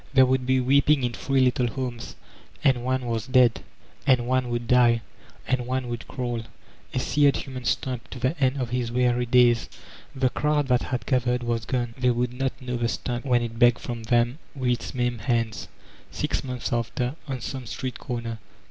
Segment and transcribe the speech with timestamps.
[0.15, 2.15] There woald be weeping in three little homes;
[2.63, 3.61] and one was dead,
[4.07, 5.01] and one would die,
[5.47, 6.41] and one would crawl,
[6.91, 9.69] a seared human stump, to the end of his weary days.
[10.15, 13.59] The crowd that had gathered was gone; they would not know the Stump when it
[13.59, 15.67] begged from them with its maimed hands,
[16.09, 18.39] six months after, on some street comer.